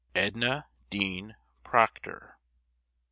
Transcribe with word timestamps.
EDNA 0.15 0.65
DEAN 0.89 1.35
PROCTOR. 1.63 2.39